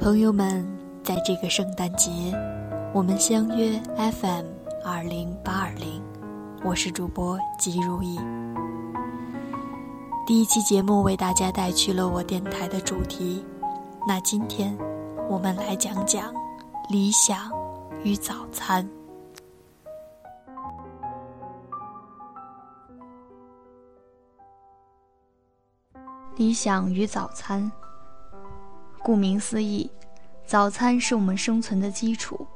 [0.00, 0.66] 朋友们，
[1.04, 2.10] 在这个圣诞节，
[2.94, 4.46] 我们相约 FM
[4.82, 6.02] 二零八二零，
[6.64, 8.18] 我是主播吉如意。
[10.26, 13.44] 第一期节目为大家带去了我电台的主题，
[14.08, 14.74] 那今天
[15.28, 16.32] 我们来讲讲
[16.88, 17.52] 理想
[18.02, 18.88] 与早餐。
[26.36, 27.70] 理想与早餐。
[29.02, 29.90] 顾名思义，
[30.44, 32.46] 早餐是我们生存的基础。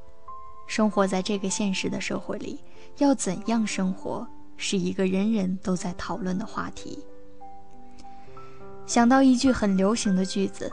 [0.66, 2.58] 生活在这个现实的社会里，
[2.98, 4.26] 要怎样生活，
[4.56, 7.04] 是一个人人都在讨论的话题。
[8.86, 10.70] 想到一句很流行的句子：“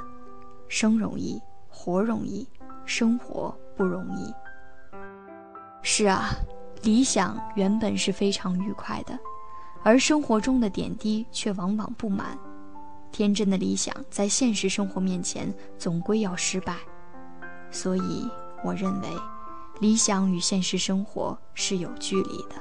[0.67, 2.47] 生容易，活容易，
[2.85, 4.33] 生活不容易。”
[5.83, 6.29] 是啊，
[6.83, 9.17] 理想原本是非常愉快的，
[9.83, 12.37] 而生活中的点滴却往往不满。
[13.11, 16.77] 天真的理想在现实生活面前总归要失败，
[17.69, 18.29] 所以
[18.63, 19.07] 我认为，
[19.79, 22.55] 理想与现实生活是有距离的。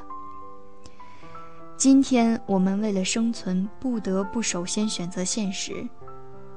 [1.77, 5.89] 今天我们为了生存不得不首先选择现实，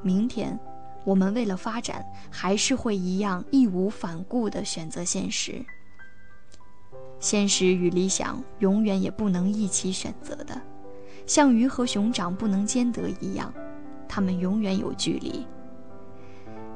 [0.02, 0.60] 明天
[1.06, 5.64] 我们为了发展还是会一样义无反顾地选择现实。
[7.20, 10.62] 现实与理想永远也不能一起选择的，
[11.26, 13.54] 像鱼和熊掌不能兼得一样。
[14.14, 15.44] 他们永远有距离。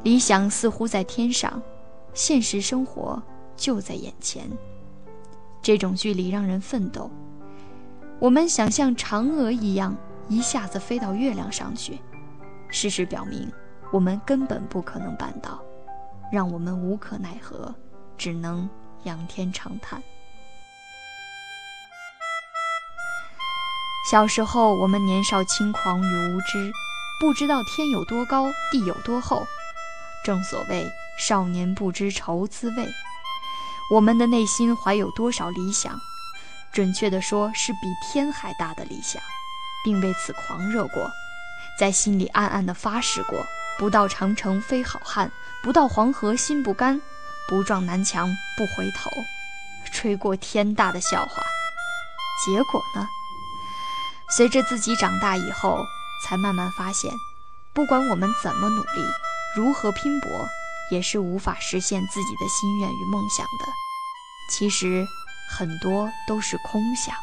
[0.02, 1.61] 理想似乎在天上，
[2.11, 3.21] 现实生活
[3.55, 4.49] 就在眼前。
[5.61, 7.11] 这种距离让人奋斗。
[8.17, 9.95] 我们想像嫦娥一样
[10.27, 11.99] 一下子飞到月亮上去，
[12.69, 13.51] 事实表明
[13.91, 15.63] 我们根本不可能办到，
[16.31, 17.72] 让我们无可奈何，
[18.17, 18.67] 只能
[19.03, 20.01] 仰天长叹。
[24.09, 26.72] 小时候，我们年少轻狂与无知。
[27.19, 29.47] 不知道天有多高，地有多厚。
[30.23, 32.88] 正所谓少年不知愁滋味。
[33.89, 36.00] 我们的内心怀有多少理想？
[36.72, 39.19] 准确地说，是比天还大的理想，
[39.83, 41.09] 并为此狂热过，
[41.79, 43.44] 在心里暗暗地发誓过：
[43.79, 45.31] 不到长城非好汉，
[45.63, 47.01] 不到黄河心不甘，
[47.47, 48.27] 不撞南墙
[48.57, 49.09] 不回头。
[49.91, 51.41] 吹过天大的笑话。
[52.45, 53.07] 结果呢？
[54.29, 55.83] 随着自己长大以后。
[56.23, 57.11] 才慢慢发现，
[57.73, 59.05] 不管我们怎么努力，
[59.55, 60.29] 如何拼搏，
[60.91, 63.66] 也是无法实现自己的心愿与梦想的。
[64.51, 65.06] 其实，
[65.50, 67.13] 很多都是空想。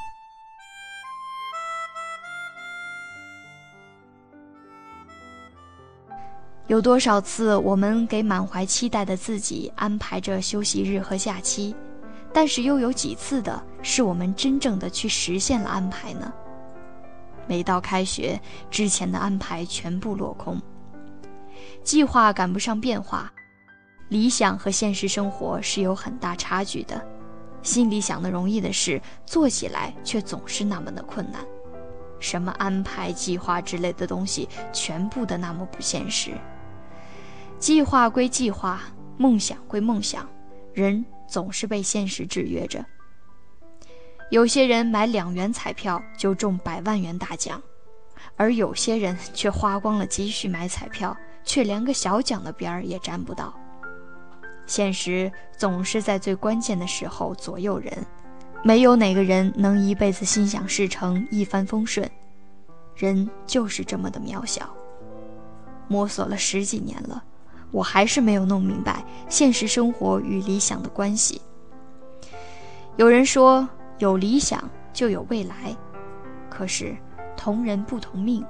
[6.66, 11.77] 有多少次，我们给满怀期待的自己安排着休息日和假期，
[12.33, 16.33] 但是又有几次的是我们真正的去实现了安排呢？
[17.47, 18.41] 每到开学
[18.71, 20.60] 之前的安排全部落空，
[21.82, 23.32] 计划赶不上变化，
[24.09, 27.00] 理想和现实生活是有很大差距的。
[27.62, 31.44] 心里想的容易的事，做起来却总是那么的困难。
[32.21, 36.33] 什么安排、计划之类的东西，全部的那么不现实。
[37.59, 38.83] 计划归计划，
[39.16, 40.28] 梦想归梦想，
[40.72, 42.84] 人总是被现实制约着。
[44.34, 47.62] 有些人买两元彩票就中百万元大奖，
[48.34, 53.55] 而有些人却花光了积蓄买彩票，却连个小奖的边儿也沾不到。
[54.67, 58.05] 现实总是在最关键的时候左右人，
[58.65, 62.11] 没有哪个人能一辈子心想事成、一帆风顺。
[62.97, 64.69] 人就是这么的渺小。
[65.87, 67.22] 摸索了十几年了，
[67.71, 71.41] 我还是没有弄明白现实生活与理想的关系。
[72.97, 73.69] 有人说。
[73.99, 75.77] 有理想就有未来，
[76.50, 76.97] 可是
[77.37, 78.44] 同人不同命，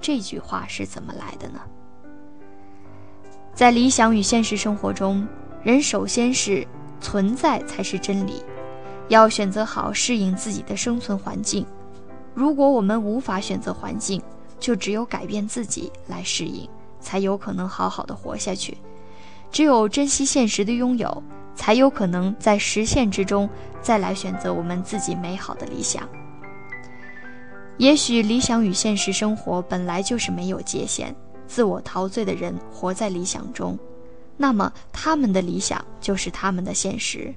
[0.00, 1.60] 这句话是怎么来的呢？
[3.54, 5.26] 在理想与现实生活中，
[5.62, 6.66] 人首先是
[7.00, 8.42] 存在才是真理，
[9.08, 11.66] 要选择好适应自己的生存环境。
[12.34, 14.22] 如果我们无法选择环境，
[14.58, 16.68] 就只有改变自己来适应，
[17.00, 18.76] 才有可能好好的活下去。
[19.50, 21.22] 只有珍惜现实的拥有。
[21.54, 23.48] 才有可能在实现之中，
[23.80, 26.08] 再来选择我们自己美好的理想。
[27.78, 31.14] 也许理想与现实生活本来就是没有界限，
[31.46, 33.78] 自我陶醉的人活在理想中，
[34.36, 37.34] 那么他们的理想就是他们的现实。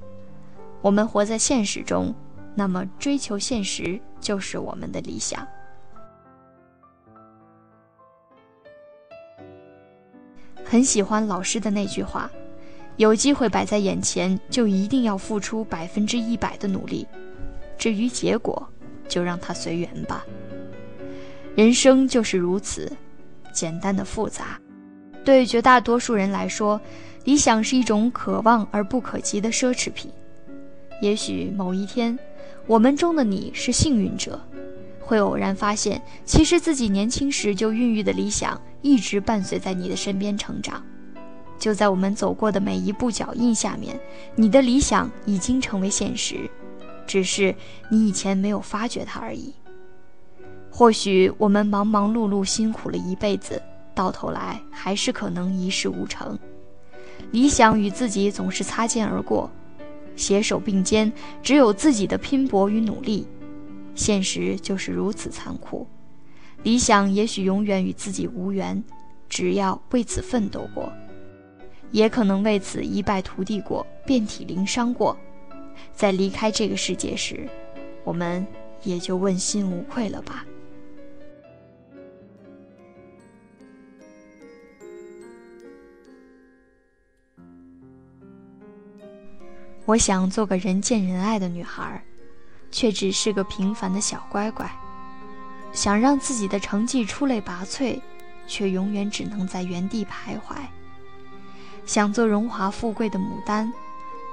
[0.82, 2.14] 我们活在现实中，
[2.54, 5.48] 那么追求现实就是我们的理想。
[10.64, 12.30] 很喜欢老师的那句话。
[12.98, 17.06] 有机会摆在眼前，就一定要付出百分之一百的努力。
[17.78, 18.68] 至于结果，
[19.08, 20.26] 就让它随缘吧。
[21.56, 22.92] 人生就是如此，
[23.54, 24.60] 简单的复杂，
[25.24, 26.80] 对绝大多数人来说，
[27.26, 30.10] 理想是一种可望而不可及的奢侈品。
[31.02, 32.18] 也许某一天，
[32.66, 34.40] 我们中的你是幸运者，
[35.02, 40.82] 会偶然发现，其实自己年轻时就孕育的理想，一直伴随在你的身边成长。
[41.58, 44.00] 就在我们走过的每一步脚印下面，
[44.36, 46.50] 你的理想已经成为现实，
[47.08, 47.56] 只是
[47.90, 49.54] 你以前没有发觉它而已。
[50.70, 53.62] 或许我们忙忙碌碌辛苦了一辈子，
[53.94, 56.38] 到头来还是可能一事无成。
[57.32, 59.50] 理想与自己总是擦肩而过，
[60.16, 61.12] 携手并肩，
[61.42, 63.26] 只有自己的拼搏与努力。
[63.96, 65.88] 现实就是如此残酷，
[66.64, 68.84] 理想也许永远与自己无缘，
[69.30, 70.92] 只要为此奋斗过。
[71.96, 75.18] 也可能为此一败涂地过，遍体鳞伤过，
[75.94, 77.48] 在离开这个世界时，
[78.04, 78.46] 我们
[78.84, 80.46] 也就问心无愧了吧。
[89.86, 92.04] 我想做个人见人爱的女孩，
[92.70, 94.68] 却只是个平凡的小乖乖；
[95.72, 98.02] 想让自己的成绩出类拔萃，
[98.48, 100.58] 却永远只能在原地徘徊。
[101.86, 103.72] 想做荣华富贵的牡丹，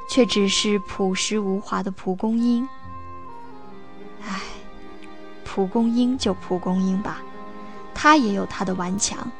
[0.09, 2.67] 却只是朴实无华的蒲公英。
[4.27, 4.41] 唉，
[5.45, 7.23] 蒲公英就蒲公英吧，
[7.95, 9.31] 它也有它的顽强。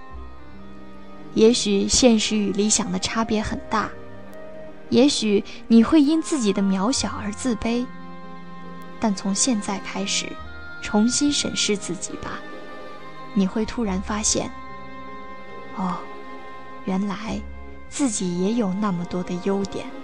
[1.35, 3.89] 也许现实与理想的差别很大，
[4.91, 7.87] 也许你会因自己的渺小而自卑。
[9.01, 10.27] 但从现在开始，
[10.83, 12.39] 重新审视自己吧，
[13.33, 14.51] 你会突然发现，
[15.77, 15.97] 哦，
[16.85, 17.41] 原来。
[17.93, 20.02] 自己也有那么多的优点。